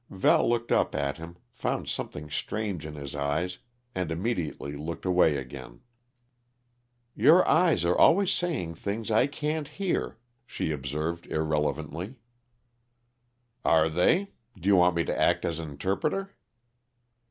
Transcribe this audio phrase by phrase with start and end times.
[0.09, 3.59] Val looked up at him, found something strange in his eyes,
[3.93, 5.81] and immediately looked away again.
[7.15, 12.15] "Your eyes are always saying things I can't hear," she observed irrelevantly.
[13.63, 14.31] "Are they?
[14.59, 16.31] Do you want me to act as interpreter?"